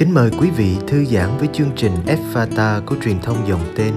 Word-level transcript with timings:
Kính 0.00 0.14
mời 0.14 0.30
quý 0.40 0.50
vị 0.50 0.76
thư 0.86 1.04
giãn 1.04 1.28
với 1.38 1.48
chương 1.52 1.70
trình 1.76 1.92
Fata 2.06 2.80
của 2.86 2.96
truyền 3.04 3.20
thông 3.22 3.48
dòng 3.48 3.60
tên. 3.76 3.94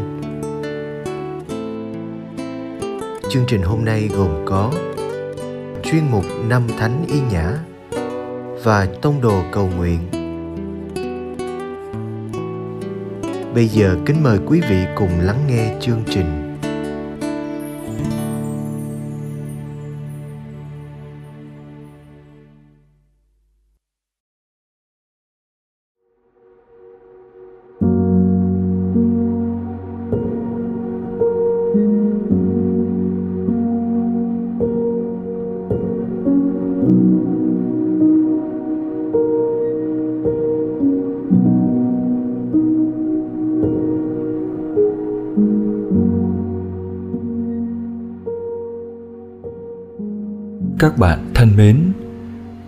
Chương 3.30 3.44
trình 3.48 3.62
hôm 3.62 3.86
nay 3.86 4.10
gồm 4.18 4.30
có 4.46 4.72
chuyên 5.84 6.04
mục 6.12 6.26
Năm 6.48 6.68
Thánh 6.80 7.06
Y 7.08 7.20
Nhã 7.32 7.60
và 8.64 8.88
Tông 9.02 9.22
Đồ 9.22 9.44
Cầu 9.52 9.70
Nguyện. 9.78 10.00
Bây 13.56 13.68
giờ 13.68 13.96
kính 14.06 14.24
mời 14.24 14.40
quý 14.46 14.62
vị 14.70 14.86
cùng 14.96 15.20
lắng 15.20 15.40
nghe 15.48 15.76
chương 15.82 16.04
trình. 16.10 16.43
Các 36.84 36.90
bạn 50.98 51.32
thân 51.34 51.50
mến, 51.58 51.92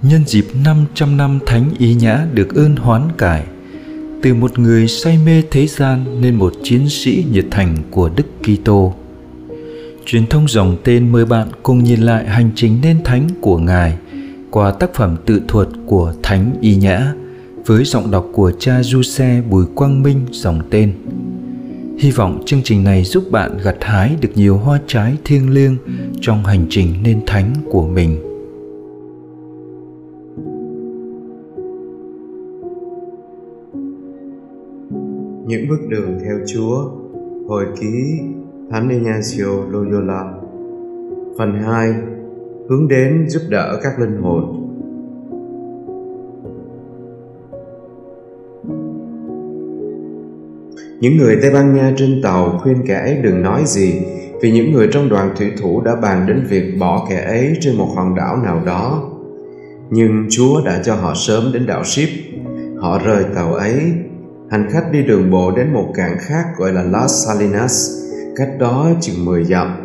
nhân 0.02 0.22
dịp 0.26 0.46
500 0.66 1.18
năm 1.18 1.40
Thánh 1.46 1.70
Ý 1.78 1.94
Nhã 1.96 2.28
được 2.34 2.56
ơn 2.56 2.76
hoán 2.76 3.02
cải, 3.18 3.46
từ 4.22 4.34
một 4.34 4.60
người 4.60 4.88
say 4.88 5.20
mê 5.26 5.44
thế 5.52 5.68
gian 5.68 6.22
nên 6.22 6.36
một 6.36 6.54
chiến 6.64 6.90
sĩ 6.90 7.26
nhiệt 7.32 7.46
thành 7.52 7.78
của 7.92 8.10
Đức 8.16 8.26
Kitô. 8.44 8.94
Truyền 10.06 10.28
thông 10.28 10.48
dòng 10.48 10.78
tên 10.84 11.12
mời 11.12 11.26
bạn 11.26 11.48
cùng 11.64 11.84
nhìn 11.84 12.02
lại 12.02 12.28
hành 12.28 12.50
trình 12.56 12.80
nên 12.82 13.04
thánh 13.04 13.28
của 13.42 13.58
Ngài 13.58 13.98
qua 14.56 14.72
tác 14.72 14.94
phẩm 14.94 15.16
tự 15.26 15.42
thuật 15.48 15.68
của 15.86 16.14
Thánh 16.24 16.52
Y 16.62 16.76
Nhã 16.76 17.14
với 17.66 17.84
giọng 17.84 18.12
đọc 18.12 18.28
của 18.34 18.52
cha 18.60 18.84
du 18.84 19.02
xe 19.02 19.44
Bùi 19.50 19.66
Quang 19.76 20.04
Minh 20.04 20.20
dòng 20.32 20.62
tên. 20.70 20.94
Hy 21.98 22.12
vọng 22.12 22.44
chương 22.46 22.62
trình 22.64 22.84
này 22.84 23.04
giúp 23.04 23.24
bạn 23.32 23.58
gặt 23.64 23.76
hái 23.82 24.16
được 24.22 24.30
nhiều 24.36 24.58
hoa 24.58 24.80
trái 24.88 25.18
thiêng 25.26 25.50
liêng 25.50 25.78
trong 26.22 26.46
hành 26.46 26.66
trình 26.70 26.88
nên 27.04 27.22
thánh 27.26 27.54
của 27.72 27.88
mình. 27.88 28.18
Những 35.48 35.70
bước 35.70 35.80
đường 35.90 36.20
theo 36.26 36.38
Chúa, 36.54 36.92
Hồi 37.48 37.66
ký 37.82 38.20
Thánh 38.72 38.90
Ignacio 38.90 39.66
Loyola 39.70 40.34
Phần 41.38 41.54
2 41.64 41.94
Hướng 42.70 42.88
đến 42.88 43.30
giúp 43.30 43.42
đỡ 43.50 43.80
các 43.84 44.00
linh 44.00 44.22
hồn 44.22 44.66
Những 51.00 51.18
người 51.18 51.38
Tây 51.42 51.52
Ban 51.54 51.76
Nha 51.76 51.94
trên 51.98 52.22
tàu 52.24 52.60
khuyên 52.64 52.84
kẻ 52.88 52.94
ấy 52.94 53.18
đừng 53.24 53.42
nói 53.42 53.64
gì 53.66 54.02
vì 54.42 54.52
những 54.52 54.74
người 54.74 54.88
trong 54.92 55.10
đoàn 55.10 55.34
thủy 55.38 55.52
thủ 55.62 55.82
đã 55.82 55.96
bàn 55.96 56.26
đến 56.28 56.46
việc 56.50 56.78
bỏ 56.80 57.08
kẻ 57.10 57.26
ấy 57.28 57.58
trên 57.62 57.78
một 57.78 57.88
hòn 57.96 58.16
đảo 58.16 58.38
nào 58.38 58.62
đó. 58.66 59.12
Nhưng 59.90 60.28
Chúa 60.30 60.66
đã 60.66 60.82
cho 60.84 60.96
họ 60.96 61.14
sớm 61.16 61.44
đến 61.54 61.66
đảo 61.66 61.84
Ship. 61.84 62.10
Họ 62.78 63.00
rời 63.06 63.24
tàu 63.36 63.54
ấy. 63.54 63.94
Hành 64.50 64.68
khách 64.72 64.92
đi 64.92 65.04
đường 65.04 65.32
bộ 65.32 65.52
đến 65.52 65.74
một 65.74 65.94
cảng 65.96 66.18
khác 66.20 66.46
gọi 66.58 66.74
là 66.74 66.84
Las 66.84 67.26
Salinas, 67.26 67.92
cách 68.36 68.50
đó 68.60 68.90
chừng 69.02 69.26
10 69.26 69.44
dặm. 69.44 69.85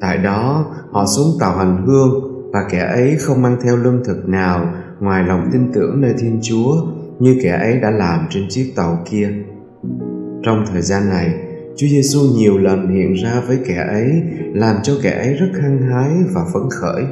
Tại 0.00 0.18
đó, 0.18 0.74
họ 0.90 1.06
xuống 1.06 1.36
tàu 1.40 1.56
hành 1.56 1.86
hương 1.86 2.10
và 2.52 2.60
kẻ 2.70 2.78
ấy 2.78 3.16
không 3.20 3.42
mang 3.42 3.56
theo 3.62 3.76
lương 3.76 4.04
thực 4.04 4.28
nào 4.28 4.72
ngoài 5.00 5.24
lòng 5.24 5.48
tin 5.52 5.72
tưởng 5.72 6.00
nơi 6.00 6.14
Thiên 6.18 6.38
Chúa 6.42 6.74
như 7.18 7.36
kẻ 7.42 7.50
ấy 7.50 7.80
đã 7.80 7.90
làm 7.90 8.26
trên 8.30 8.46
chiếc 8.48 8.72
tàu 8.76 8.98
kia. 9.10 9.30
Trong 10.42 10.64
thời 10.72 10.82
gian 10.82 11.08
này, 11.08 11.34
Chúa 11.76 11.86
Giêsu 11.86 12.20
nhiều 12.36 12.58
lần 12.58 12.88
hiện 12.88 13.14
ra 13.14 13.42
với 13.46 13.58
kẻ 13.66 13.86
ấy, 13.88 14.22
làm 14.54 14.76
cho 14.82 14.92
kẻ 15.02 15.10
ấy 15.10 15.34
rất 15.34 15.50
hăng 15.62 15.82
hái 15.82 16.10
và 16.32 16.44
phấn 16.52 16.62
khởi. 16.70 17.04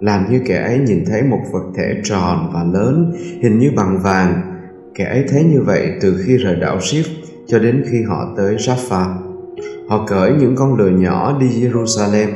Làm 0.00 0.30
như 0.30 0.40
kẻ 0.46 0.62
ấy 0.62 0.78
nhìn 0.78 1.04
thấy 1.06 1.22
một 1.22 1.40
vật 1.52 1.64
thể 1.76 2.00
tròn 2.04 2.50
và 2.54 2.64
lớn, 2.64 3.12
hình 3.42 3.58
như 3.58 3.70
bằng 3.76 3.98
vàng. 4.02 4.40
Kẻ 4.94 5.04
ấy 5.04 5.24
thấy 5.28 5.44
như 5.44 5.60
vậy 5.62 5.92
từ 6.00 6.22
khi 6.24 6.36
rời 6.36 6.56
đảo 6.56 6.80
Ship 6.80 7.10
cho 7.46 7.58
đến 7.58 7.84
khi 7.90 8.02
họ 8.02 8.34
tới 8.36 8.56
Jaffa. 8.56 9.25
Họ 9.88 10.06
cởi 10.06 10.32
những 10.32 10.56
con 10.56 10.76
lừa 10.76 10.90
nhỏ 10.90 11.38
đi 11.40 11.46
Jerusalem. 11.46 12.28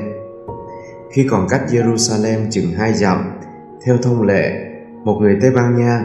Khi 1.12 1.26
còn 1.30 1.46
cách 1.50 1.62
Jerusalem 1.70 2.38
chừng 2.50 2.72
hai 2.76 2.94
dặm, 2.94 3.18
theo 3.84 3.96
thông 4.02 4.22
lệ, 4.22 4.52
một 5.04 5.18
người 5.20 5.38
Tây 5.40 5.50
Ban 5.50 5.78
Nha, 5.78 6.02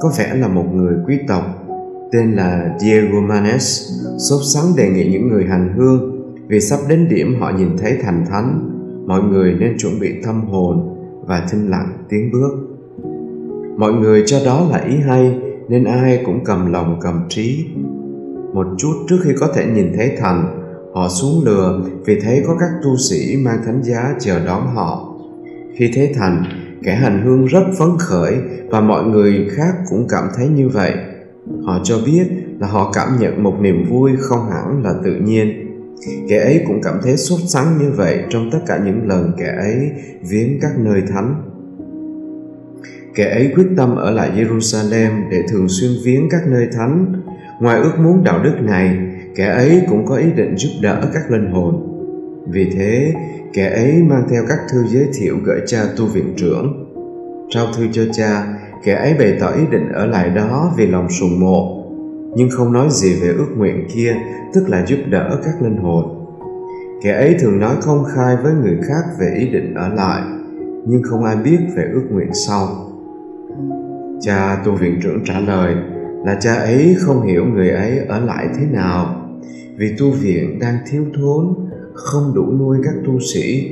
có 0.00 0.12
vẻ 0.18 0.34
là 0.34 0.48
một 0.48 0.64
người 0.72 0.94
quý 1.06 1.18
tộc, 1.28 1.44
tên 2.12 2.32
là 2.32 2.76
Diego 2.78 3.20
Manes 3.20 3.92
sốt 4.18 4.40
sắng 4.54 4.76
đề 4.76 4.88
nghị 4.88 5.08
những 5.08 5.28
người 5.28 5.44
hành 5.44 5.74
hương 5.76 6.18
vì 6.48 6.60
sắp 6.60 6.78
đến 6.88 7.08
điểm 7.08 7.40
họ 7.40 7.52
nhìn 7.58 7.76
thấy 7.78 7.98
thành 8.02 8.24
thánh 8.28 8.70
mọi 9.06 9.22
người 9.22 9.54
nên 9.60 9.78
chuẩn 9.78 10.00
bị 10.00 10.22
tâm 10.24 10.40
hồn 10.40 10.96
và 11.26 11.46
thinh 11.50 11.70
lặng 11.70 11.98
tiến 12.08 12.30
bước 12.32 12.50
mọi 13.76 13.92
người 13.92 14.22
cho 14.26 14.38
đó 14.44 14.66
là 14.70 14.78
ý 14.78 14.96
hay 14.96 15.38
nên 15.68 15.84
ai 15.84 16.22
cũng 16.26 16.44
cầm 16.44 16.72
lòng 16.72 16.98
cầm 17.02 17.22
trí 17.28 17.66
một 18.54 18.66
chút 18.78 18.92
trước 19.08 19.16
khi 19.24 19.30
có 19.40 19.48
thể 19.54 19.66
nhìn 19.66 19.92
thấy 19.96 20.16
thành 20.20 20.67
họ 20.98 21.08
xuống 21.08 21.44
lừa 21.44 21.80
vì 22.04 22.20
thấy 22.20 22.42
có 22.46 22.56
các 22.60 22.68
tu 22.82 22.96
sĩ 22.96 23.36
mang 23.36 23.62
thánh 23.66 23.82
giá 23.82 24.14
chờ 24.20 24.46
đón 24.46 24.74
họ. 24.74 25.14
Khi 25.76 25.90
thấy 25.94 26.12
thành, 26.14 26.44
kẻ 26.82 26.94
hành 26.94 27.22
hương 27.24 27.46
rất 27.46 27.64
phấn 27.78 27.88
khởi 27.98 28.34
và 28.70 28.80
mọi 28.80 29.04
người 29.04 29.48
khác 29.50 29.74
cũng 29.88 30.06
cảm 30.08 30.24
thấy 30.36 30.48
như 30.48 30.68
vậy. 30.68 30.92
Họ 31.64 31.80
cho 31.84 31.98
biết 32.06 32.24
là 32.60 32.66
họ 32.66 32.92
cảm 32.94 33.08
nhận 33.20 33.42
một 33.42 33.54
niềm 33.60 33.84
vui 33.90 34.12
không 34.18 34.50
hẳn 34.50 34.82
là 34.82 34.94
tự 35.04 35.14
nhiên. 35.14 35.66
Kẻ 36.28 36.38
ấy 36.38 36.64
cũng 36.66 36.80
cảm 36.82 36.94
thấy 37.02 37.16
sốt 37.16 37.40
sắng 37.48 37.78
như 37.78 37.90
vậy 37.90 38.24
trong 38.30 38.50
tất 38.52 38.58
cả 38.66 38.80
những 38.84 39.08
lần 39.08 39.32
kẻ 39.38 39.54
ấy 39.58 39.90
viếng 40.30 40.58
các 40.60 40.78
nơi 40.78 41.02
thánh. 41.12 41.42
Kẻ 43.14 43.30
ấy 43.30 43.52
quyết 43.54 43.66
tâm 43.76 43.96
ở 43.96 44.10
lại 44.10 44.30
jerusalem 44.36 45.30
để 45.30 45.42
thường 45.50 45.68
xuyên 45.68 45.90
viếng 46.04 46.28
các 46.30 46.42
nơi 46.46 46.68
thánh. 46.72 47.22
Ngoài 47.60 47.80
ước 47.80 47.92
muốn 47.98 48.24
đạo 48.24 48.42
đức 48.44 48.54
này 48.60 49.07
kẻ 49.38 49.46
ấy 49.46 49.82
cũng 49.88 50.06
có 50.06 50.16
ý 50.16 50.26
định 50.36 50.56
giúp 50.56 50.70
đỡ 50.82 51.00
các 51.14 51.30
linh 51.30 51.50
hồn. 51.50 51.74
Vì 52.48 52.70
thế, 52.70 53.14
kẻ 53.52 53.70
ấy 53.70 54.02
mang 54.02 54.26
theo 54.30 54.42
các 54.48 54.58
thư 54.72 54.84
giới 54.86 55.08
thiệu 55.18 55.36
gửi 55.44 55.60
cha 55.66 55.84
tu 55.96 56.06
viện 56.06 56.34
trưởng. 56.36 56.94
Trao 57.50 57.66
thư 57.76 57.86
cho 57.92 58.02
cha, 58.12 58.46
kẻ 58.84 58.94
ấy 58.94 59.14
bày 59.18 59.36
tỏ 59.40 59.50
ý 59.50 59.62
định 59.70 59.88
ở 59.92 60.06
lại 60.06 60.30
đó 60.30 60.72
vì 60.76 60.86
lòng 60.86 61.10
sùng 61.10 61.40
mộ. 61.40 61.84
Nhưng 62.36 62.48
không 62.50 62.72
nói 62.72 62.86
gì 62.90 63.20
về 63.22 63.28
ước 63.28 63.48
nguyện 63.56 63.86
kia, 63.94 64.14
tức 64.54 64.68
là 64.68 64.86
giúp 64.86 64.98
đỡ 65.10 65.40
các 65.44 65.62
linh 65.62 65.76
hồn. 65.76 66.04
Kẻ 67.02 67.12
ấy 67.12 67.36
thường 67.40 67.60
nói 67.60 67.76
công 67.86 68.04
khai 68.14 68.36
với 68.42 68.52
người 68.54 68.78
khác 68.88 69.02
về 69.20 69.34
ý 69.38 69.48
định 69.50 69.74
ở 69.74 69.88
lại, 69.88 70.22
nhưng 70.86 71.02
không 71.02 71.24
ai 71.24 71.36
biết 71.36 71.58
về 71.76 71.84
ước 71.92 72.04
nguyện 72.10 72.34
sau. 72.34 72.68
Cha 74.20 74.62
tu 74.64 74.72
viện 74.72 75.00
trưởng 75.02 75.24
trả 75.24 75.40
lời 75.40 75.74
là 76.24 76.38
cha 76.40 76.54
ấy 76.54 76.96
không 76.98 77.26
hiểu 77.26 77.44
người 77.44 77.70
ấy 77.70 77.98
ở 78.08 78.20
lại 78.20 78.48
thế 78.58 78.66
nào 78.72 79.27
vì 79.76 79.94
tu 79.98 80.10
viện 80.10 80.58
đang 80.58 80.74
thiếu 80.90 81.04
thốn, 81.14 81.54
không 81.94 82.32
đủ 82.34 82.52
nuôi 82.58 82.78
các 82.84 82.94
tu 83.06 83.20
sĩ. 83.20 83.70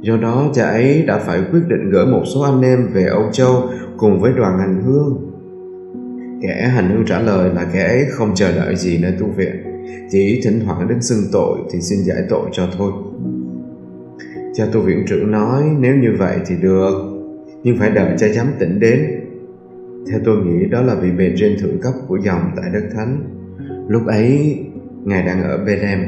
Do 0.00 0.16
đó, 0.16 0.50
cha 0.54 0.66
ấy 0.66 1.02
đã 1.06 1.18
phải 1.18 1.40
quyết 1.50 1.60
định 1.68 1.90
gửi 1.90 2.06
một 2.06 2.22
số 2.34 2.40
anh 2.40 2.62
em 2.62 2.86
về 2.92 3.04
âu 3.04 3.22
châu 3.32 3.68
cùng 3.96 4.20
với 4.20 4.32
đoàn 4.36 4.58
hành 4.58 4.82
hương. 4.82 5.28
Kẻ 6.42 6.68
hành 6.74 6.90
hương 6.90 7.04
trả 7.06 7.20
lời 7.20 7.50
là 7.54 7.70
kẻ 7.72 7.84
ấy 7.84 8.04
không 8.10 8.34
chờ 8.34 8.52
đợi 8.56 8.76
gì 8.76 8.98
nơi 9.02 9.12
tu 9.20 9.26
viện, 9.26 9.54
chỉ 10.10 10.40
thỉnh 10.44 10.60
thoảng 10.64 10.88
đến 10.88 11.02
xưng 11.02 11.24
tội 11.32 11.58
thì 11.72 11.80
xin 11.80 11.98
giải 11.98 12.22
tội 12.28 12.48
cho 12.52 12.68
thôi. 12.78 12.92
Cha 14.54 14.66
tu 14.72 14.80
viện 14.80 15.04
trưởng 15.08 15.30
nói, 15.30 15.62
nếu 15.80 15.96
như 15.96 16.08
vậy 16.18 16.36
thì 16.46 16.54
được, 16.62 16.92
nhưng 17.62 17.78
phải 17.78 17.90
đợi 17.90 18.14
cha 18.18 18.28
giám 18.28 18.46
tỉnh 18.58 18.80
đến. 18.80 19.06
Theo 20.10 20.20
tôi 20.24 20.36
nghĩ, 20.36 20.66
đó 20.70 20.82
là 20.82 20.94
vì 20.94 21.10
bề 21.10 21.32
trên 21.36 21.56
thượng 21.60 21.80
cấp 21.80 21.92
của 22.08 22.16
dòng 22.16 22.50
tại 22.56 22.70
đất 22.72 22.82
thánh. 22.94 23.22
Lúc 23.88 24.06
ấy 24.06 24.58
ngài 25.04 25.22
đang 25.22 25.42
ở 25.42 25.64
Bethlehem 25.66 26.00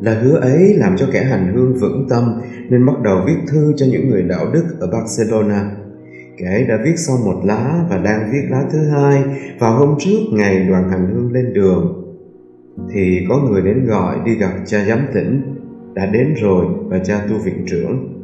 là 0.00 0.20
hứa 0.22 0.36
ấy 0.36 0.74
làm 0.76 0.96
cho 0.96 1.06
kẻ 1.12 1.24
hành 1.24 1.52
hương 1.54 1.74
vững 1.74 2.06
tâm 2.10 2.40
nên 2.68 2.86
bắt 2.86 3.02
đầu 3.02 3.22
viết 3.26 3.36
thư 3.48 3.72
cho 3.76 3.86
những 3.90 4.10
người 4.10 4.22
đạo 4.22 4.46
đức 4.52 4.64
ở 4.80 4.86
Barcelona 4.92 5.70
Kẻ 6.40 6.46
ấy 6.46 6.64
đã 6.64 6.78
viết 6.84 6.96
xong 6.96 7.24
một 7.24 7.40
lá 7.44 7.84
và 7.90 7.98
đang 7.98 8.30
viết 8.32 8.42
lá 8.50 8.64
thứ 8.72 8.78
hai 8.88 9.24
vào 9.58 9.78
hôm 9.78 9.94
trước 9.98 10.18
ngày 10.32 10.66
đoàn 10.68 10.90
hành 10.90 11.10
hương 11.14 11.32
lên 11.32 11.52
đường. 11.52 12.04
Thì 12.92 13.26
có 13.28 13.38
người 13.38 13.62
đến 13.62 13.86
gọi 13.86 14.16
đi 14.24 14.34
gặp 14.34 14.50
cha 14.66 14.84
giám 14.84 14.98
tỉnh, 15.14 15.56
đã 15.94 16.06
đến 16.06 16.34
rồi 16.34 16.66
và 16.88 16.98
cha 16.98 17.26
tu 17.28 17.38
viện 17.38 17.64
trưởng. 17.66 18.16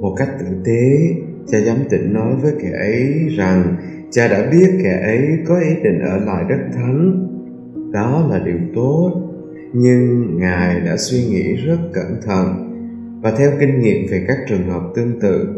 Một 0.00 0.14
cách 0.16 0.28
tử 0.40 0.46
tế, 0.64 0.98
cha 1.46 1.58
giám 1.60 1.76
tỉnh 1.90 2.12
nói 2.12 2.36
với 2.42 2.52
kẻ 2.62 2.70
ấy 2.70 3.28
rằng 3.36 3.76
cha 4.10 4.28
đã 4.28 4.48
biết 4.50 4.80
kẻ 4.82 5.00
ấy 5.04 5.38
có 5.46 5.58
ý 5.60 5.74
định 5.84 6.00
ở 6.00 6.16
lại 6.16 6.44
đất 6.48 6.58
thánh 6.74 7.26
đó 7.96 8.26
là 8.30 8.38
điều 8.38 8.58
tốt. 8.74 9.22
Nhưng 9.72 10.36
ngài 10.38 10.80
đã 10.80 10.96
suy 10.96 11.18
nghĩ 11.18 11.52
rất 11.52 11.78
cẩn 11.92 12.20
thận. 12.26 12.46
Và 13.22 13.30
theo 13.30 13.50
kinh 13.60 13.80
nghiệm 13.80 14.06
về 14.10 14.24
các 14.28 14.36
trường 14.48 14.68
hợp 14.70 14.82
tương 14.94 15.20
tự, 15.20 15.48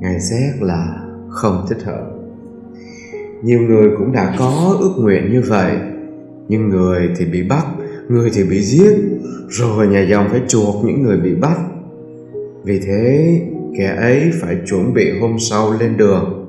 ngài 0.00 0.20
xét 0.20 0.62
là 0.62 1.00
không 1.28 1.66
thích 1.68 1.82
hợp. 1.84 2.10
Nhiều 3.42 3.60
người 3.60 3.90
cũng 3.98 4.12
đã 4.12 4.34
có 4.38 4.76
ước 4.80 4.94
nguyện 4.98 5.32
như 5.32 5.42
vậy. 5.48 5.76
Nhưng 6.48 6.68
người 6.68 7.10
thì 7.16 7.24
bị 7.24 7.42
bắt, 7.48 7.66
người 8.08 8.30
thì 8.34 8.44
bị 8.44 8.62
giết. 8.62 8.96
Rồi 9.48 9.86
nhà 9.86 10.00
dòng 10.00 10.28
phải 10.30 10.40
chuộc 10.48 10.84
những 10.84 11.02
người 11.02 11.16
bị 11.16 11.34
bắt. 11.34 11.58
Vì 12.64 12.80
thế, 12.80 13.40
kẻ 13.78 13.96
ấy 14.00 14.30
phải 14.40 14.56
chuẩn 14.66 14.94
bị 14.94 15.20
hôm 15.20 15.36
sau 15.38 15.72
lên 15.80 15.96
đường, 15.96 16.46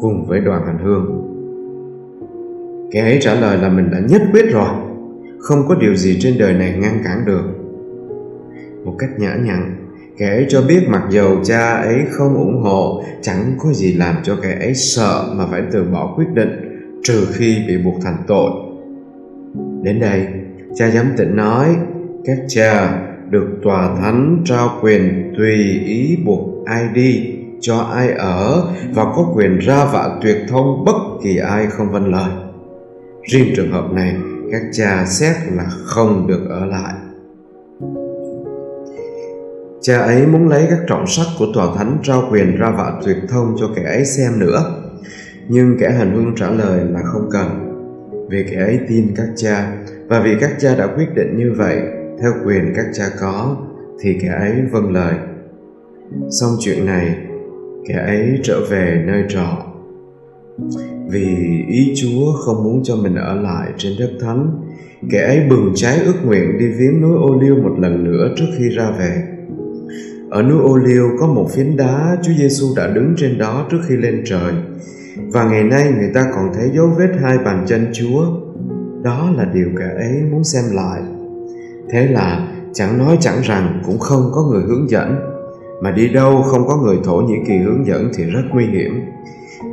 cùng 0.00 0.26
với 0.26 0.40
đoàn 0.40 0.62
hành 0.66 0.78
hương 0.84 1.29
kẻ 2.92 3.00
ấy 3.00 3.18
trả 3.20 3.34
lời 3.34 3.58
là 3.58 3.68
mình 3.68 3.90
đã 3.90 3.98
nhất 4.08 4.22
quyết 4.32 4.44
rồi. 4.52 4.68
Không 5.38 5.68
có 5.68 5.74
điều 5.74 5.94
gì 5.94 6.18
trên 6.20 6.38
đời 6.38 6.54
này 6.54 6.74
ngăn 6.78 7.02
cản 7.04 7.24
được. 7.26 7.42
Một 8.84 8.94
cách 8.98 9.10
nhã 9.18 9.34
nhặn, 9.34 9.76
kẻ 10.18 10.28
ấy 10.28 10.46
cho 10.48 10.62
biết 10.62 10.80
mặc 10.88 11.02
dầu 11.10 11.36
cha 11.44 11.76
ấy 11.76 11.98
không 12.10 12.34
ủng 12.34 12.62
hộ, 12.62 13.02
chẳng 13.22 13.54
có 13.58 13.72
gì 13.72 13.92
làm 13.92 14.14
cho 14.22 14.36
kẻ 14.42 14.58
ấy 14.60 14.74
sợ 14.74 15.34
mà 15.36 15.46
phải 15.50 15.62
từ 15.72 15.84
bỏ 15.84 16.14
quyết 16.16 16.28
định, 16.34 16.50
trừ 17.02 17.26
khi 17.32 17.64
bị 17.68 17.78
buộc 17.84 17.94
thành 18.02 18.16
tội. 18.26 18.50
Đến 19.82 20.00
đây, 20.00 20.26
cha 20.74 20.90
giám 20.90 21.06
tịnh 21.16 21.36
nói, 21.36 21.76
các 22.24 22.38
cha 22.48 22.98
được 23.30 23.48
tòa 23.62 23.96
thánh 23.96 24.42
trao 24.44 24.78
quyền 24.82 25.32
tùy 25.38 25.54
ý 25.84 26.18
buộc 26.26 26.66
ai 26.66 26.88
đi 26.94 27.34
cho 27.60 27.78
ai 27.78 28.10
ở 28.12 28.68
và 28.94 29.04
có 29.04 29.32
quyền 29.34 29.58
ra 29.58 29.84
vạ 29.84 30.18
tuyệt 30.22 30.36
thông 30.48 30.84
bất 30.84 30.96
kỳ 31.22 31.36
ai 31.36 31.66
không 31.66 31.90
vâng 31.92 32.12
lời 32.12 32.49
riêng 33.30 33.52
trường 33.56 33.72
hợp 33.72 33.92
này, 33.92 34.16
các 34.52 34.62
cha 34.72 35.04
xét 35.06 35.36
là 35.52 35.64
không 35.84 36.26
được 36.26 36.46
ở 36.48 36.66
lại. 36.66 36.94
Cha 39.80 39.98
ấy 39.98 40.26
muốn 40.26 40.48
lấy 40.48 40.66
các 40.70 40.78
trọng 40.86 41.06
sách 41.06 41.26
của 41.38 41.46
tòa 41.54 41.74
thánh 41.76 41.98
trao 42.02 42.28
quyền 42.32 42.56
ra 42.56 42.70
vạ 42.70 42.92
tuyệt 43.04 43.16
thông 43.28 43.56
cho 43.60 43.70
kẻ 43.76 43.82
ấy 43.82 44.04
xem 44.04 44.38
nữa. 44.38 44.82
Nhưng 45.48 45.76
kẻ 45.80 45.90
hành 45.90 46.14
hương 46.14 46.34
trả 46.36 46.50
lời 46.50 46.80
là 46.90 47.00
không 47.02 47.28
cần. 47.32 47.46
Vì 48.30 48.44
kẻ 48.50 48.56
ấy 48.56 48.80
tin 48.88 49.14
các 49.16 49.28
cha, 49.36 49.72
và 50.08 50.20
vì 50.20 50.36
các 50.40 50.50
cha 50.58 50.74
đã 50.78 50.86
quyết 50.86 51.08
định 51.14 51.36
như 51.36 51.52
vậy, 51.56 51.80
theo 52.22 52.32
quyền 52.46 52.72
các 52.76 52.86
cha 52.92 53.04
có, 53.20 53.56
thì 54.00 54.18
kẻ 54.22 54.28
ấy 54.28 54.52
vâng 54.70 54.92
lời. 54.92 55.14
Xong 56.40 56.50
chuyện 56.60 56.86
này, 56.86 57.16
kẻ 57.88 57.94
ấy 57.94 58.40
trở 58.42 58.60
về 58.70 59.02
nơi 59.06 59.24
trọ 59.28 59.69
vì 61.08 61.64
ý 61.68 61.92
chúa 61.96 62.32
không 62.32 62.64
muốn 62.64 62.80
cho 62.84 62.96
mình 62.96 63.14
ở 63.14 63.34
lại 63.34 63.68
trên 63.76 63.92
đất 63.98 64.10
thánh, 64.20 64.50
kẻ 65.10 65.22
ấy 65.22 65.40
bừng 65.50 65.72
cháy 65.74 65.98
ước 66.04 66.24
nguyện 66.24 66.58
đi 66.58 66.66
viếng 66.66 67.00
núi 67.00 67.16
ô 67.16 67.40
liêu 67.40 67.56
một 67.56 67.78
lần 67.78 68.04
nữa 68.04 68.34
trước 68.36 68.46
khi 68.58 68.68
ra 68.68 68.90
về. 68.90 69.22
Ở 70.30 70.42
núi 70.42 70.58
ô 70.62 70.76
liêu 70.76 71.08
có 71.20 71.26
một 71.26 71.50
phiến 71.54 71.76
đá 71.76 72.16
chúa 72.22 72.32
giêsu 72.38 72.66
đã 72.76 72.86
đứng 72.86 73.14
trên 73.16 73.38
đó 73.38 73.66
trước 73.70 73.78
khi 73.88 73.96
lên 73.96 74.22
trời. 74.26 74.52
Và 75.32 75.44
ngày 75.44 75.64
nay 75.64 75.92
người 75.98 76.10
ta 76.14 76.24
còn 76.34 76.50
thấy 76.54 76.70
dấu 76.74 76.86
vết 76.98 77.10
hai 77.22 77.38
bàn 77.38 77.64
chân 77.68 77.90
chúa. 77.92 78.24
Đó 79.02 79.30
là 79.36 79.44
điều 79.54 79.68
kẻ 79.78 79.88
ấy 79.96 80.22
muốn 80.30 80.44
xem 80.44 80.64
lại. 80.72 81.00
Thế 81.90 82.06
là 82.06 82.48
chẳng 82.72 82.98
nói 82.98 83.18
chẳng 83.20 83.40
rằng 83.42 83.82
cũng 83.86 83.98
không 83.98 84.30
có 84.34 84.42
người 84.42 84.62
hướng 84.62 84.90
dẫn. 84.90 85.16
Mà 85.82 85.90
đi 85.90 86.08
đâu 86.08 86.42
không 86.42 86.66
có 86.68 86.76
người 86.76 86.96
thổ 87.04 87.16
nhĩ 87.16 87.34
kỳ 87.48 87.56
hướng 87.58 87.86
dẫn 87.86 88.10
thì 88.14 88.24
rất 88.24 88.42
nguy 88.50 88.66
hiểm 88.66 89.00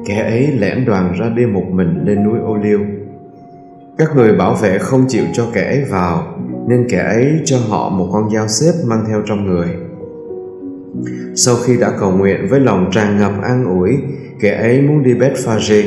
kẻ 0.08 0.22
ấy 0.22 0.48
lẻn 0.60 0.86
đoàn 0.86 1.14
ra 1.20 1.30
đi 1.30 1.46
một 1.46 1.66
mình 1.72 2.02
lên 2.06 2.24
núi 2.24 2.40
ô 2.40 2.56
liêu 2.56 2.80
các 3.98 4.16
người 4.16 4.34
bảo 4.34 4.54
vệ 4.54 4.78
không 4.78 5.06
chịu 5.08 5.24
cho 5.34 5.48
kẻ 5.54 5.64
ấy 5.64 5.84
vào, 5.90 6.40
nên 6.68 6.86
kẻ 6.90 6.98
ấy 6.98 7.42
cho 7.46 7.58
họ 7.70 7.90
một 7.90 8.10
con 8.14 8.30
dao 8.34 8.48
xếp 8.48 8.72
mang 8.86 9.04
theo 9.08 9.22
trong 9.26 9.46
người. 9.46 9.68
Sau 11.36 11.56
khi 11.66 11.78
đã 11.78 11.92
cầu 12.00 12.12
nguyện 12.12 12.48
với 12.50 12.60
lòng 12.60 12.90
tràn 12.92 13.18
ngập 13.18 13.32
an 13.44 13.66
ủi, 13.66 13.98
kẻ 14.40 14.58
ấy 14.62 14.82
muốn 14.82 15.04
đi 15.04 15.14
Bethphage 15.14 15.84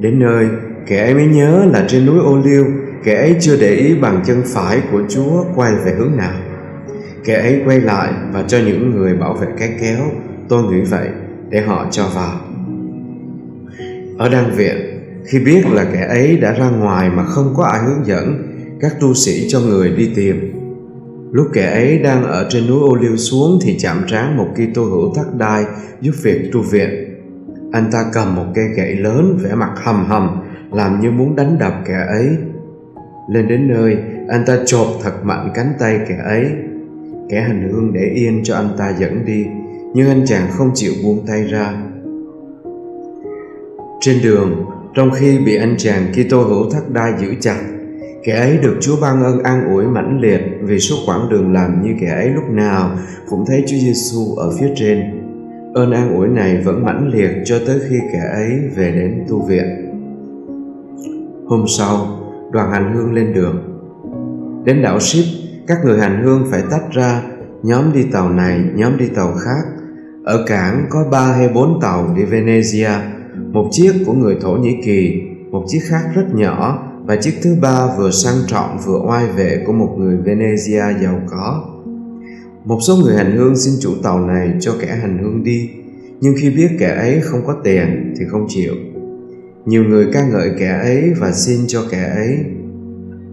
đến 0.00 0.18
nơi, 0.18 0.46
kẻ 0.86 1.04
ấy 1.04 1.14
mới 1.14 1.26
nhớ 1.26 1.64
là 1.72 1.84
trên 1.88 2.06
núi 2.06 2.18
ô 2.18 2.38
liêu 2.44 2.64
kẻ 3.04 3.14
ấy 3.14 3.36
chưa 3.40 3.56
để 3.60 3.74
ý 3.74 3.94
bàn 3.94 4.22
chân 4.26 4.42
phải 4.46 4.80
của 4.92 5.02
chúa 5.08 5.44
quay 5.54 5.74
về 5.74 5.92
hướng 5.98 6.16
nào. 6.16 6.34
Kẻ 7.24 7.34
ấy 7.34 7.62
quay 7.66 7.80
lại 7.80 8.12
và 8.32 8.44
cho 8.48 8.58
những 8.58 8.90
người 8.90 9.14
bảo 9.14 9.34
vệ 9.34 9.46
cái 9.58 9.76
kéo, 9.80 10.04
tôi 10.48 10.62
nghĩ 10.62 10.80
vậy, 10.80 11.08
để 11.50 11.60
họ 11.60 11.86
cho 11.90 12.04
vào 12.14 12.40
ở 14.18 14.28
đan 14.28 14.50
viện 14.50 14.76
khi 15.26 15.38
biết 15.38 15.62
là 15.72 15.86
kẻ 15.92 16.06
ấy 16.08 16.36
đã 16.36 16.52
ra 16.52 16.70
ngoài 16.70 17.10
mà 17.10 17.24
không 17.24 17.54
có 17.56 17.64
ai 17.64 17.80
hướng 17.82 18.06
dẫn, 18.06 18.54
các 18.80 19.00
tu 19.00 19.14
sĩ 19.14 19.48
cho 19.48 19.60
người 19.60 19.90
đi 19.90 20.10
tìm. 20.16 20.52
Lúc 21.32 21.46
kẻ 21.52 21.70
ấy 21.70 21.98
đang 21.98 22.24
ở 22.24 22.46
trên 22.50 22.66
núi 22.66 22.80
ô 22.80 22.94
liu 22.94 23.16
xuống 23.16 23.58
thì 23.62 23.78
chạm 23.78 24.02
trán 24.08 24.36
một 24.36 24.48
Kitô 24.54 24.84
hữu 24.84 25.14
thắt 25.14 25.26
đai 25.38 25.64
giúp 26.00 26.12
việc 26.22 26.50
tu 26.52 26.62
viện. 26.62 26.90
Anh 27.72 27.90
ta 27.92 28.04
cầm 28.12 28.34
một 28.34 28.44
cây 28.54 28.68
gậy 28.76 28.96
lớn 28.96 29.38
vẻ 29.42 29.54
mặt 29.54 29.70
hầm 29.76 30.04
hầm, 30.04 30.28
làm 30.72 31.00
như 31.00 31.10
muốn 31.10 31.36
đánh 31.36 31.58
đập 31.58 31.74
kẻ 31.86 32.06
ấy. 32.08 32.28
Lên 33.30 33.48
đến 33.48 33.68
nơi, 33.68 33.96
anh 34.28 34.44
ta 34.46 34.58
chộp 34.66 34.86
thật 35.02 35.12
mạnh 35.22 35.50
cánh 35.54 35.72
tay 35.78 36.00
kẻ 36.08 36.18
ấy. 36.24 36.46
Kẻ 37.30 37.40
hành 37.40 37.68
hương 37.72 37.92
để 37.92 38.10
yên 38.14 38.40
cho 38.44 38.54
anh 38.54 38.68
ta 38.78 38.92
dẫn 38.98 39.24
đi, 39.24 39.46
nhưng 39.94 40.08
anh 40.08 40.26
chàng 40.26 40.48
không 40.50 40.70
chịu 40.74 40.92
buông 41.04 41.26
tay 41.26 41.44
ra 41.44 41.82
trên 44.00 44.22
đường, 44.22 44.64
trong 44.94 45.10
khi 45.10 45.38
bị 45.38 45.56
anh 45.56 45.74
chàng 45.78 46.12
Kitô 46.12 46.42
hữu 46.42 46.70
thắt 46.70 46.90
đai 46.90 47.12
giữ 47.20 47.34
chặt, 47.40 47.60
kẻ 48.24 48.32
ấy 48.32 48.58
được 48.62 48.76
Chúa 48.80 48.96
ban 49.00 49.22
ơn 49.22 49.42
an 49.42 49.74
ủi 49.74 49.86
mãnh 49.86 50.20
liệt 50.20 50.40
vì 50.62 50.78
suốt 50.78 50.96
quãng 51.06 51.28
đường 51.30 51.52
làm 51.52 51.82
như 51.82 51.94
kẻ 52.00 52.08
ấy 52.08 52.28
lúc 52.28 52.44
nào 52.50 52.90
cũng 53.28 53.44
thấy 53.46 53.64
Chúa 53.66 53.76
Giêsu 53.76 54.34
ở 54.36 54.50
phía 54.60 54.68
trên. 54.76 55.02
Ơn 55.74 55.90
an 55.90 56.14
ủi 56.16 56.28
này 56.28 56.62
vẫn 56.64 56.84
mãnh 56.84 57.08
liệt 57.08 57.30
cho 57.44 57.58
tới 57.66 57.78
khi 57.88 57.96
kẻ 58.12 58.22
ấy 58.32 58.60
về 58.76 58.92
đến 58.92 59.24
tu 59.28 59.46
viện. 59.46 59.64
Hôm 61.46 61.64
sau, 61.78 62.20
đoàn 62.52 62.70
hành 62.70 62.94
hương 62.94 63.14
lên 63.14 63.32
đường. 63.34 63.80
Đến 64.64 64.82
đảo 64.82 65.00
ship 65.00 65.24
các 65.66 65.78
người 65.84 65.98
hành 65.98 66.22
hương 66.24 66.46
phải 66.50 66.62
tách 66.70 66.92
ra, 66.92 67.22
nhóm 67.62 67.92
đi 67.92 68.02
tàu 68.12 68.28
này, 68.28 68.60
nhóm 68.74 68.96
đi 68.96 69.08
tàu 69.08 69.32
khác. 69.32 69.62
Ở 70.24 70.44
cảng 70.46 70.86
có 70.90 71.04
ba 71.10 71.32
hay 71.32 71.48
bốn 71.48 71.78
tàu 71.80 72.14
đi 72.16 72.24
Venezia 72.24 73.17
một 73.52 73.68
chiếc 73.70 73.92
của 74.06 74.12
người 74.12 74.36
Thổ 74.40 74.52
Nhĩ 74.52 74.76
Kỳ, 74.84 75.22
một 75.50 75.64
chiếc 75.68 75.80
khác 75.82 76.02
rất 76.14 76.34
nhỏ, 76.34 76.84
và 77.04 77.16
chiếc 77.16 77.32
thứ 77.42 77.56
ba 77.62 77.96
vừa 77.98 78.10
sang 78.10 78.36
trọng 78.46 78.78
vừa 78.86 79.00
oai 79.08 79.26
vệ 79.26 79.62
của 79.66 79.72
một 79.72 79.94
người 79.98 80.16
Venezia 80.24 81.02
giàu 81.02 81.20
có. 81.26 81.64
Một 82.64 82.78
số 82.86 82.96
người 82.96 83.16
hành 83.16 83.36
hương 83.36 83.56
xin 83.56 83.74
chủ 83.80 83.90
tàu 84.02 84.20
này 84.20 84.52
cho 84.60 84.72
kẻ 84.80 84.86
hành 84.86 85.18
hương 85.22 85.44
đi, 85.44 85.70
nhưng 86.20 86.34
khi 86.40 86.50
biết 86.50 86.68
kẻ 86.78 86.96
ấy 86.98 87.20
không 87.20 87.40
có 87.46 87.56
tiền 87.64 88.14
thì 88.18 88.24
không 88.30 88.46
chịu. 88.48 88.74
Nhiều 89.66 89.84
người 89.84 90.06
ca 90.12 90.28
ngợi 90.28 90.50
kẻ 90.58 90.78
ấy 90.82 91.12
và 91.20 91.32
xin 91.32 91.60
cho 91.66 91.82
kẻ 91.90 92.12
ấy. 92.14 92.38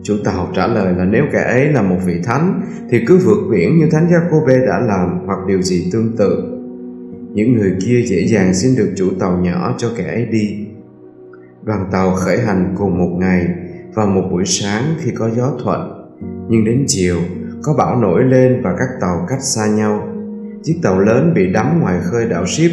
Chủ 0.04 0.16
tàu 0.24 0.52
trả 0.56 0.68
lời 0.68 0.94
là 0.98 1.06
nếu 1.06 1.24
kẻ 1.34 1.44
ấy 1.44 1.68
là 1.68 1.82
một 1.82 1.98
vị 2.06 2.16
thánh 2.24 2.62
thì 2.90 3.06
cứ 3.08 3.18
vượt 3.18 3.48
biển 3.52 3.80
như 3.80 3.86
thánh 3.92 4.08
Jacobe 4.08 4.68
đã 4.68 4.80
làm 4.80 5.20
hoặc 5.26 5.40
điều 5.48 5.62
gì 5.62 5.90
tương 5.92 6.18
tự 6.18 6.55
những 7.36 7.54
người 7.54 7.76
kia 7.86 8.02
dễ 8.02 8.28
dàng 8.28 8.54
xin 8.54 8.76
được 8.76 8.94
chủ 8.96 9.10
tàu 9.20 9.38
nhỏ 9.38 9.76
cho 9.78 9.92
kẻ 9.98 10.04
ấy 10.04 10.26
đi. 10.26 10.68
Đoàn 11.64 11.90
tàu 11.92 12.16
khởi 12.16 12.40
hành 12.40 12.76
cùng 12.78 12.98
một 12.98 13.18
ngày, 13.20 13.48
vào 13.94 14.08
một 14.08 14.22
buổi 14.32 14.46
sáng 14.46 14.84
khi 15.00 15.12
có 15.12 15.30
gió 15.30 15.52
thuận. 15.64 15.80
Nhưng 16.50 16.66
đến 16.66 16.84
chiều, 16.88 17.18
có 17.64 17.74
bão 17.78 18.02
nổi 18.02 18.24
lên 18.24 18.62
và 18.64 18.76
các 18.80 18.88
tàu 19.02 19.26
cách 19.30 19.42
xa 19.42 19.68
nhau. 19.68 20.08
Chiếc 20.64 20.80
tàu 20.84 21.00
lớn 21.00 21.34
bị 21.36 21.54
đắm 21.54 21.80
ngoài 21.80 22.00
khơi 22.04 22.26
đảo 22.30 22.46
ship, 22.46 22.72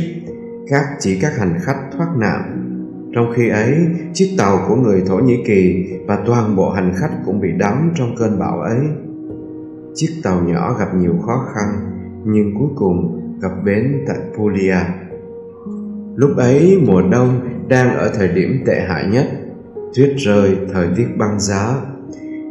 khác 0.71 0.85
chỉ 0.99 1.19
các 1.21 1.37
hành 1.39 1.59
khách 1.61 1.81
thoát 1.97 2.09
nạn. 2.17 2.69
Trong 3.15 3.33
khi 3.37 3.49
ấy, 3.49 3.75
chiếc 4.13 4.35
tàu 4.39 4.65
của 4.69 4.77
người 4.77 5.03
thổ 5.07 5.17
nhĩ 5.17 5.45
kỳ 5.47 5.85
và 6.07 6.23
toàn 6.27 6.57
bộ 6.57 6.71
hành 6.71 6.93
khách 6.97 7.13
cũng 7.27 7.41
bị 7.41 7.49
đắm 7.59 7.93
trong 7.95 8.15
cơn 8.19 8.39
bão 8.39 8.61
ấy. 8.61 8.81
Chiếc 9.95 10.21
tàu 10.23 10.41
nhỏ 10.41 10.77
gặp 10.79 10.95
nhiều 10.95 11.15
khó 11.27 11.47
khăn, 11.55 11.69
nhưng 12.25 12.55
cuối 12.59 12.69
cùng 12.77 13.22
cập 13.43 13.53
bến 13.65 14.05
tại 14.07 14.17
Puglia. 14.37 14.77
Lúc 16.17 16.37
ấy 16.37 16.83
mùa 16.87 17.03
đông 17.11 17.41
đang 17.69 17.97
ở 17.97 18.13
thời 18.15 18.29
điểm 18.29 18.63
tệ 18.67 18.81
hại 18.89 19.07
nhất, 19.07 19.27
tuyết 19.95 20.15
rơi, 20.17 20.57
thời 20.73 20.89
tiết 20.97 21.07
băng 21.19 21.41
giá. 21.41 21.75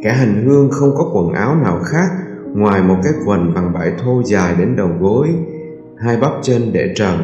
Cả 0.02 0.12
hành 0.12 0.42
hương 0.46 0.70
không 0.70 0.90
có 0.94 1.10
quần 1.14 1.32
áo 1.32 1.56
nào 1.56 1.80
khác 1.84 2.10
ngoài 2.54 2.82
một 2.82 2.96
cái 3.04 3.12
quần 3.26 3.54
bằng 3.54 3.72
vải 3.72 3.92
thô 4.04 4.22
dài 4.24 4.54
đến 4.58 4.76
đầu 4.76 4.90
gối, 5.00 5.28
hai 5.98 6.16
bắp 6.16 6.32
chân 6.42 6.62
để 6.72 6.92
trần, 6.96 7.18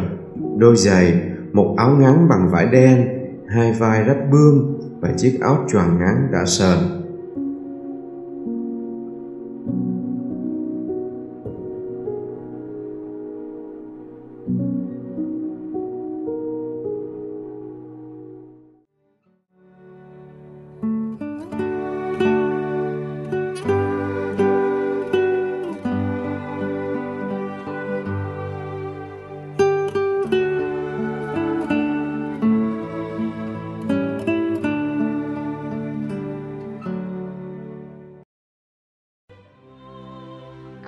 đôi 0.56 0.76
giày, 0.76 1.20
một 1.52 1.74
áo 1.76 1.96
ngắn 2.00 2.28
bằng 2.28 2.48
vải 2.50 2.66
đen, 2.66 3.08
hai 3.48 3.72
vai 3.72 4.04
rách 4.04 4.30
bươm 4.30 4.78
và 5.00 5.12
chiếc 5.16 5.38
áo 5.40 5.64
choàng 5.72 5.98
ngắn 5.98 6.28
đã 6.32 6.44
sờn. 6.46 6.78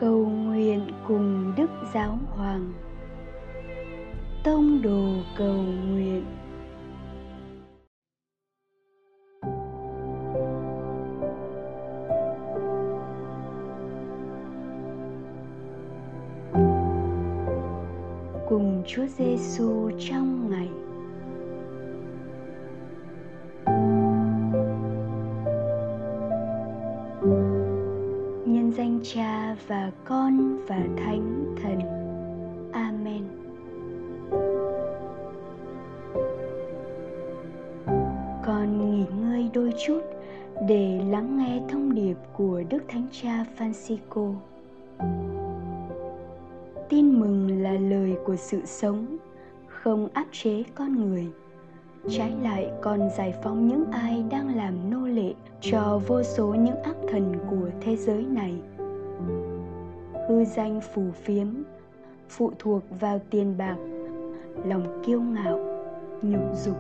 cầu 0.01 0.27
nguyện 0.27 0.81
cùng 1.09 1.53
đức 1.57 1.71
giáo 1.95 2.19
hoàng. 2.31 2.73
Tông 4.45 4.83
đồ 4.83 5.13
cầu 5.37 5.63
nguyện. 5.89 6.25
Cùng 18.49 18.83
Chúa 18.87 19.07
Giêsu 19.07 19.91
trong 20.11 20.51
ngày 20.51 20.69
danh 28.81 29.01
Cha 29.03 29.57
và 29.67 29.91
Con 30.05 30.59
và 30.67 30.81
Thánh 30.97 31.55
Thần. 31.63 31.81
Amen. 32.73 33.23
Con 38.45 38.79
nghỉ 38.79 39.05
ngơi 39.21 39.51
đôi 39.55 39.73
chút 39.87 40.01
để 40.69 41.01
lắng 41.11 41.39
nghe 41.39 41.61
thông 41.69 41.95
điệp 41.95 42.17
của 42.33 42.63
Đức 42.69 42.83
Thánh 42.89 43.07
Cha 43.13 43.45
Francisco. 43.59 44.35
Tin 46.89 47.21
mừng 47.21 47.63
là 47.63 47.73
lời 47.73 48.17
của 48.25 48.37
sự 48.37 48.61
sống, 48.65 49.17
không 49.67 50.09
áp 50.13 50.27
chế 50.33 50.63
con 50.75 50.95
người. 50.95 51.27
Trái 52.09 52.33
lại 52.43 52.71
còn 52.81 53.11
giải 53.19 53.35
phóng 53.43 53.69
những 53.69 53.85
ai 53.91 54.25
đang 54.31 54.57
làm 54.57 54.91
nô 54.91 55.07
lệ 55.07 55.35
cho 55.61 56.01
vô 56.07 56.23
số 56.23 56.55
những 56.55 56.83
ác 56.83 56.97
thần 57.09 57.35
của 57.51 57.69
thế 57.81 57.97
giới 57.97 58.27
này. 58.27 58.55
Hư 60.29 60.45
danh 60.45 60.81
phù 60.95 61.03
phiếm, 61.15 61.47
phụ 62.29 62.53
thuộc 62.59 62.83
vào 63.01 63.21
tiền 63.31 63.55
bạc, 63.59 63.77
lòng 64.65 65.03
kiêu 65.07 65.21
ngạo, 65.21 65.59
nhục 66.23 66.57
dục. 66.65 66.77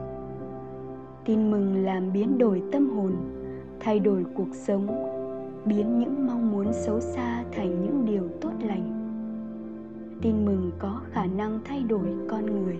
Tin 1.25 1.51
mừng 1.51 1.85
làm 1.85 2.13
biến 2.13 2.39
đổi 2.39 2.63
tâm 2.73 2.91
hồn, 2.91 3.13
thay 3.81 4.01
đổi 4.01 4.25
cuộc 4.35 4.55
sống, 4.55 4.87
biến 5.65 5.99
những 5.99 6.27
mong 6.27 6.53
muốn 6.53 6.73
xấu 6.73 7.01
xa 7.01 7.45
thành 7.53 7.83
những 7.83 8.05
điều 8.07 8.29
tốt 8.41 8.53
lành 8.69 9.01
tin 10.23 10.45
mừng 10.45 10.71
có 10.79 11.01
khả 11.13 11.27
năng 11.27 11.59
thay 11.65 11.83
đổi 11.89 12.07
con 12.29 12.47
người 12.47 12.77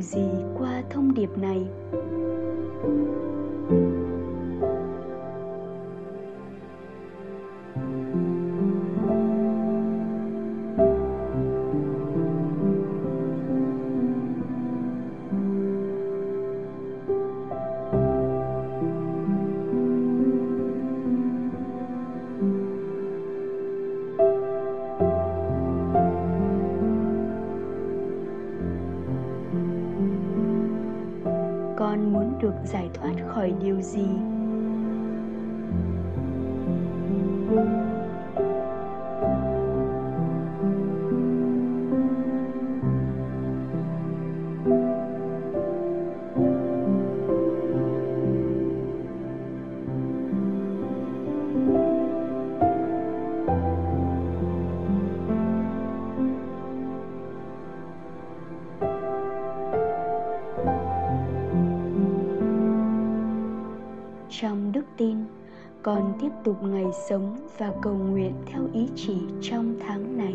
điều 0.00 0.06
gì 0.06 0.44
qua 0.58 0.82
thông 0.90 1.14
điệp 1.14 1.30
này? 1.36 1.66
Con 31.80 32.12
muốn 32.12 32.38
được 32.38 32.54
giải 32.64 32.90
thoát 32.94 33.14
khỏi 33.28 33.52
điều 33.60 33.80
gì? 33.80 34.06
trong 37.50 37.79
con 65.82 66.12
tiếp 66.20 66.30
tục 66.44 66.62
ngày 66.62 66.86
sống 67.08 67.36
và 67.58 67.72
cầu 67.82 67.94
nguyện 67.94 68.32
theo 68.46 68.62
ý 68.72 68.88
chỉ 68.96 69.16
trong 69.42 69.76
tháng 69.80 70.16
này. 70.18 70.34